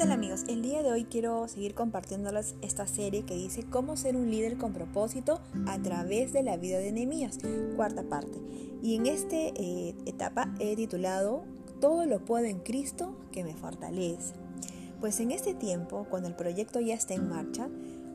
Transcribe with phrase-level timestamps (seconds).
[0.00, 0.44] tal amigos?
[0.48, 4.56] El día de hoy quiero seguir compartiéndoles esta serie que dice cómo ser un líder
[4.56, 7.38] con propósito a través de la vida de Nehemías,
[7.76, 8.38] cuarta parte.
[8.82, 11.44] Y en esta eh, etapa he titulado
[11.82, 14.32] Todo lo puedo en Cristo que me fortalece.
[15.00, 17.68] Pues en este tiempo, cuando el proyecto ya está en marcha,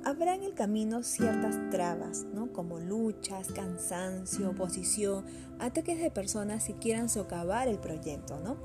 [0.03, 2.51] habrá en el camino ciertas trabas, ¿no?
[2.51, 5.23] como luchas, cansancio, oposición,
[5.59, 8.57] ataques de personas que quieran socavar el proyecto, ¿no?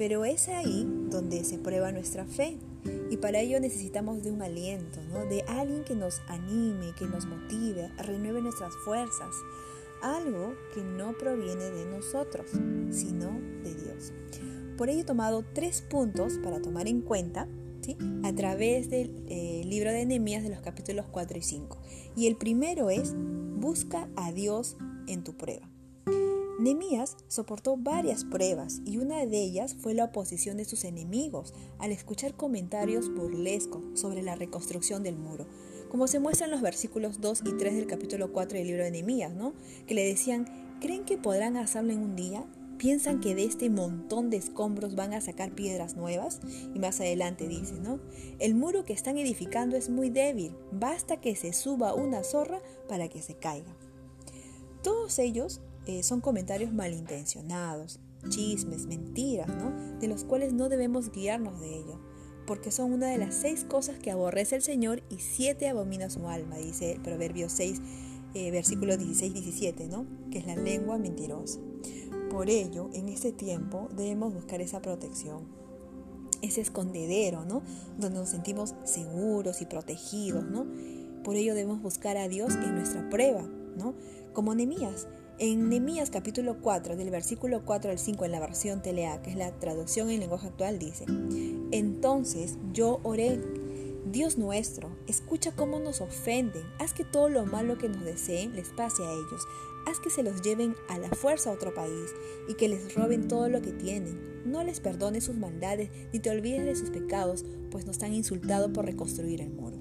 [0.00, 2.56] Pero es ahí donde se prueba nuestra fe.
[3.10, 7.90] Y para ello necesitamos de un aliento, de alguien que nos anime, que nos motive,
[7.98, 9.28] renueve nuestras fuerzas.
[10.00, 12.46] Algo que no proviene de nosotros,
[12.90, 14.14] sino de Dios.
[14.78, 17.46] Por ello he tomado tres puntos para tomar en cuenta
[18.22, 21.76] a través del eh, libro de Nehemías de los capítulos 4 y 5.
[22.16, 24.78] Y el primero es, busca a Dios
[25.08, 25.68] en tu prueba.
[26.60, 31.90] Nemías soportó varias pruebas y una de ellas fue la oposición de sus enemigos al
[31.90, 35.46] escuchar comentarios burlescos sobre la reconstrucción del muro,
[35.90, 38.90] como se muestra en los versículos 2 y 3 del capítulo 4 del libro de
[38.90, 39.54] Nemías, ¿no?
[39.86, 42.44] Que le decían, ¿creen que podrán hacerlo en un día?
[42.76, 46.40] ¿Piensan que de este montón de escombros van a sacar piedras nuevas?
[46.74, 48.00] Y más adelante dice, ¿no?
[48.38, 53.08] El muro que están edificando es muy débil, basta que se suba una zorra para
[53.08, 53.74] que se caiga.
[54.82, 59.98] Todos ellos eh, son comentarios malintencionados, chismes, mentiras, ¿no?
[59.98, 62.00] De los cuales no debemos guiarnos de ello,
[62.46, 66.28] porque son una de las seis cosas que aborrece el Señor y siete abomina su
[66.28, 67.80] alma, dice el Proverbio 6,
[68.34, 70.06] eh, versículos 16-17, ¿no?
[70.30, 71.58] Que es la lengua mentirosa.
[72.30, 75.48] Por ello, en este tiempo debemos buscar esa protección,
[76.42, 77.62] ese escondedero, ¿no?
[77.98, 80.66] Donde nos sentimos seguros y protegidos, ¿no?
[81.24, 83.42] Por ello debemos buscar a Dios en nuestra prueba,
[83.76, 83.94] ¿no?
[84.32, 85.08] Como Nehemías,
[85.40, 89.36] en Nehemías capítulo 4, del versículo 4 al 5 en la versión Telea, que es
[89.36, 91.06] la traducción en lenguaje actual, dice,
[91.70, 93.40] Entonces yo oré,
[94.12, 98.68] Dios nuestro, escucha cómo nos ofenden, haz que todo lo malo que nos deseen les
[98.68, 99.46] pase a ellos,
[99.86, 102.10] haz que se los lleven a la fuerza a otro país
[102.46, 104.42] y que les roben todo lo que tienen.
[104.44, 108.74] No les perdones sus maldades ni te olvides de sus pecados, pues nos han insultado
[108.74, 109.79] por reconstruir el muro.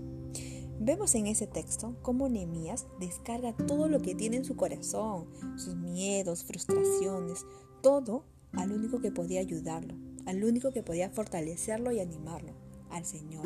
[0.90, 5.76] Vemos en ese texto cómo Nehemías descarga todo lo que tiene en su corazón, sus
[5.76, 7.46] miedos, frustraciones,
[7.84, 8.24] todo
[8.54, 9.94] al único que podía ayudarlo,
[10.26, 12.54] al único que podía fortalecerlo y animarlo,
[12.90, 13.46] al Señor.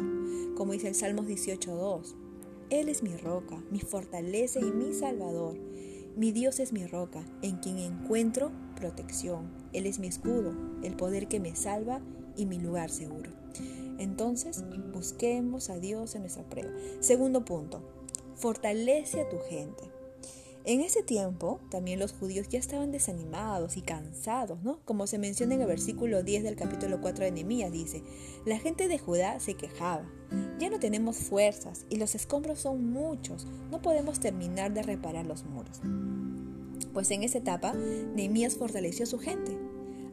[0.56, 2.16] Como dice el Salmos 18.2,
[2.70, 5.60] Él es mi roca, mi fortaleza y mi salvador.
[6.16, 9.52] Mi Dios es mi roca, en quien encuentro protección.
[9.74, 12.00] Él es mi escudo, el poder que me salva
[12.38, 13.43] y mi lugar seguro.
[13.98, 16.72] Entonces, busquemos a Dios en nuestra prueba.
[17.00, 17.82] Segundo punto,
[18.36, 19.84] fortalece a tu gente.
[20.66, 24.80] En ese tiempo, también los judíos ya estaban desanimados y cansados, ¿no?
[24.86, 28.02] Como se menciona en el versículo 10 del capítulo 4 de Nehemías, dice,
[28.46, 30.10] la gente de Judá se quejaba,
[30.60, 35.44] ya no tenemos fuerzas y los escombros son muchos, no podemos terminar de reparar los
[35.44, 35.82] muros.
[36.94, 39.58] Pues en esa etapa, Nehemías fortaleció a su gente,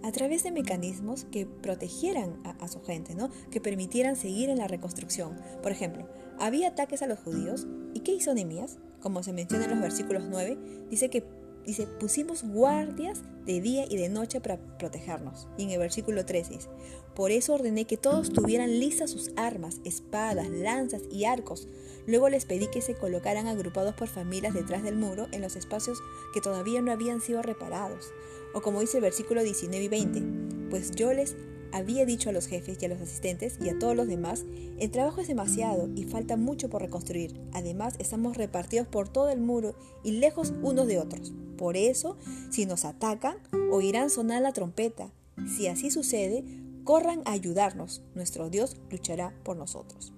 [0.02, 3.30] a través de mecanismos que protegieran a, su gente, ¿no?
[3.50, 5.38] que permitieran seguir en la reconstrucción.
[5.62, 8.78] Por ejemplo, había ataques a los judíos, ¿y qué hizo Nehemías?
[9.00, 10.58] Como se menciona en los versículos 9,
[10.90, 11.24] dice que
[11.66, 15.48] dice, pusimos guardias de día y de noche para protegernos.
[15.56, 16.69] Y en el versículo 13 dice,
[17.15, 21.69] por eso ordené que todos tuvieran listas sus armas, espadas, lanzas y arcos.
[22.06, 25.98] Luego les pedí que se colocaran agrupados por familias detrás del muro en los espacios
[26.32, 28.12] que todavía no habían sido reparados.
[28.54, 30.22] O como dice el versículo 19 y 20,
[30.71, 31.37] pues yo les
[31.72, 34.44] había dicho a los jefes y a los asistentes y a todos los demás,
[34.78, 37.41] el trabajo es demasiado y falta mucho por reconstruir.
[37.53, 41.32] Además, estamos repartidos por todo el muro y lejos unos de otros.
[41.56, 42.16] Por eso,
[42.50, 43.36] si nos atacan,
[43.70, 45.12] oirán sonar la trompeta.
[45.47, 46.44] Si así sucede,
[46.84, 48.03] corran a ayudarnos.
[48.14, 50.12] Nuestro Dios luchará por nosotros.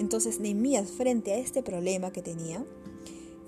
[0.00, 2.64] Entonces, Nehemías, frente a este problema que tenía,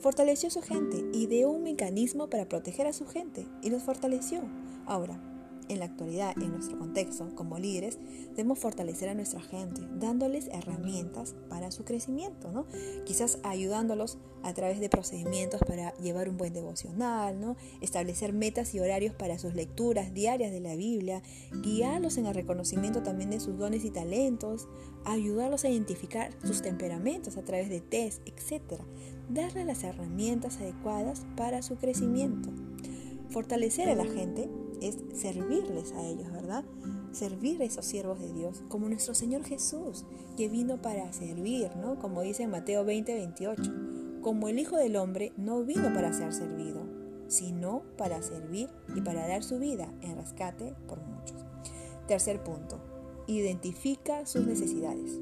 [0.03, 4.41] Fortaleció a su gente, ideó un mecanismo para proteger a su gente y los fortaleció.
[4.85, 5.21] Ahora,
[5.69, 7.99] en la actualidad, en nuestro contexto, como líderes,
[8.31, 12.67] debemos fortalecer a nuestra gente, dándoles herramientas para su crecimiento, ¿no?
[13.05, 17.57] Quizás ayudándolos a través de procedimientos para llevar un buen devocional, ¿no?
[17.81, 21.23] Establecer metas y horarios para sus lecturas diarias de la Biblia,
[21.63, 24.69] guiarlos en el reconocimiento también de sus dones y talentos,
[25.05, 28.81] ayudarlos a identificar sus temperamentos a través de test, etc.
[29.29, 32.51] Darles las herramientas adecuadas para su crecimiento.
[33.31, 34.51] Fortalecer a la gente
[34.83, 36.65] es servirles a ellos, ¿verdad?
[37.13, 40.05] Servir a esos siervos de Dios, como nuestro Señor Jesús,
[40.37, 41.99] que vino para servir, ¿no?
[41.99, 43.63] Como dice en Mateo 20, 28.
[44.23, 46.81] Como el Hijo del Hombre no vino para ser servido,
[47.29, 51.37] sino para servir y para dar su vida en rescate por muchos.
[52.07, 52.79] Tercer punto,
[53.27, 55.19] identifica sus necesidades.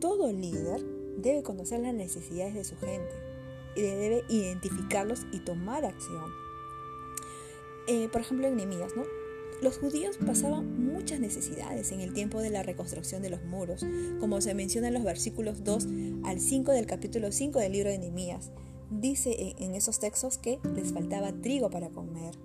[0.00, 0.84] Todo líder
[1.18, 3.14] debe conocer las necesidades de su gente
[3.76, 6.47] y debe identificarlos y tomar acción.
[7.88, 9.02] Eh, por ejemplo, en Nehemías, ¿no?
[9.62, 13.84] Los judíos pasaban muchas necesidades en el tiempo de la reconstrucción de los muros,
[14.20, 15.88] como se menciona en los versículos 2
[16.22, 18.52] al 5 del capítulo 5 del libro de Nehemías.
[18.90, 22.36] Dice en esos textos que les faltaba trigo para comer.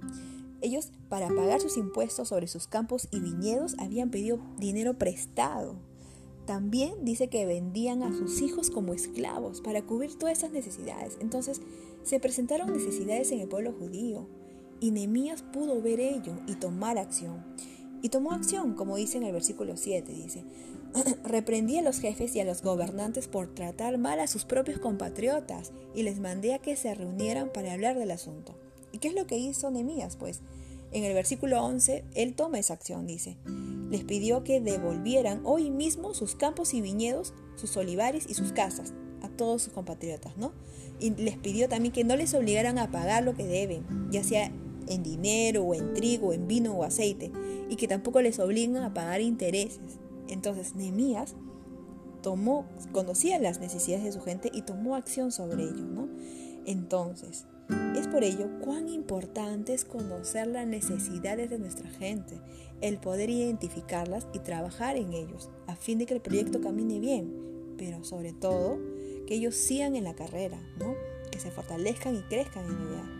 [0.61, 5.75] Ellos, para pagar sus impuestos sobre sus campos y viñedos, habían pedido dinero prestado.
[6.45, 11.17] También dice que vendían a sus hijos como esclavos para cubrir todas esas necesidades.
[11.19, 11.61] Entonces,
[12.03, 14.27] se presentaron necesidades en el pueblo judío.
[14.79, 17.43] Y Nehemías pudo ver ello y tomar acción.
[18.01, 20.43] Y tomó acción, como dice en el versículo 7, dice,
[21.23, 25.71] reprendí a los jefes y a los gobernantes por tratar mal a sus propios compatriotas
[25.95, 28.55] y les mandé a que se reunieran para hablar del asunto.
[28.91, 30.17] ¿Y qué es lo que hizo Nehemías?
[30.17, 30.41] Pues
[30.91, 33.37] en el versículo 11, él toma esa acción, dice,
[33.89, 38.93] les pidió que devolvieran hoy mismo sus campos y viñedos, sus olivares y sus casas
[39.21, 40.51] a todos sus compatriotas, ¿no?
[40.99, 44.51] Y les pidió también que no les obligaran a pagar lo que deben, ya sea
[44.87, 47.31] en dinero o en trigo, en vino o aceite,
[47.69, 49.99] y que tampoco les obligan a pagar intereses.
[50.27, 51.35] Entonces Nehemías
[52.21, 56.07] tomó, conocía las necesidades de su gente y tomó acción sobre ello.
[56.65, 57.45] Entonces,
[57.95, 62.39] es por ello cuán importante es conocer las necesidades de nuestra gente,
[62.81, 67.33] el poder identificarlas y trabajar en ellos, a fin de que el proyecto camine bien,
[67.77, 68.79] pero sobre todo
[69.27, 70.59] que ellos sigan en la carrera.
[71.33, 72.65] Que se fortalezcan y crezcan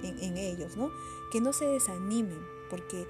[0.04, 0.92] en, ellos, ¿no?
[1.32, 2.38] que no se desanimen,
[2.70, 3.08] porque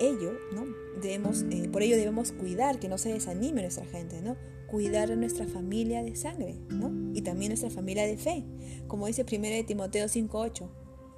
[0.00, 0.64] ello, ¿no?
[1.00, 4.36] debemos, eh, por ello debemos cuidar que no se desanime nuestra gente, ¿no?
[4.68, 6.92] cuidar a nuestra familia de sangre ¿no?
[7.14, 8.44] y también nuestra familia de fe,
[8.86, 10.68] como dice 1 Timoteo 5.8.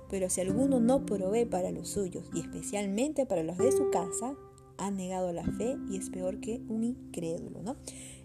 [0.08, 4.34] Pero si alguno no provee para los suyos y especialmente para los de su casa,
[4.78, 7.62] ha negado la fe y es peor que un incrédulo.
[7.62, 7.76] ¿no?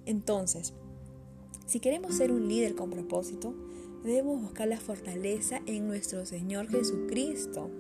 [0.06, 0.74] Entonces,
[1.68, 3.54] si queremos ser un líder con propósito,
[4.06, 7.72] debemos buscar la fortaleza en nuestro Señor Jesucristo.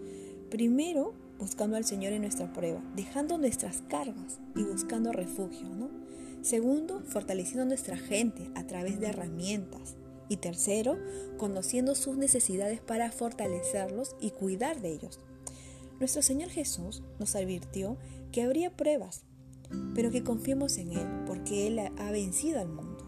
[0.49, 5.89] Primero, buscando al Señor en nuestra prueba, dejando nuestras cargas y buscando refugio, ¿no?
[6.41, 9.95] Segundo, fortaleciendo nuestra gente a través de herramientas.
[10.27, 10.97] Y tercero,
[11.37, 15.19] conociendo sus necesidades para fortalecerlos y cuidar de ellos.
[15.99, 17.97] Nuestro Señor Jesús nos advirtió
[18.31, 19.23] que habría pruebas,
[19.93, 23.05] pero que confiemos en Él, porque Él ha vencido al mundo.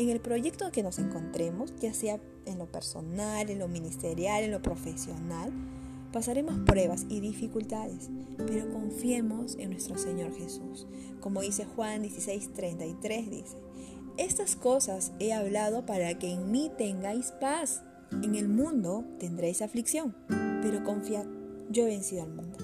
[0.00, 2.20] En el proyecto que nos encontremos, ya sea en
[2.60, 5.52] lo personal, en lo ministerial, en lo profesional,
[6.12, 10.86] pasaremos pruebas y dificultades, pero confiemos en nuestro Señor Jesús.
[11.20, 13.56] Como dice Juan 16:33, dice,
[14.16, 17.82] estas cosas he hablado para que en mí tengáis paz.
[18.22, 20.14] En el mundo tendréis aflicción,
[20.62, 21.26] pero confiad,
[21.70, 22.58] yo he vencido al mundo.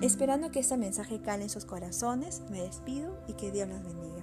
[0.00, 4.21] Esperando que este mensaje cale en sus corazones, me despido y que Dios los bendiga.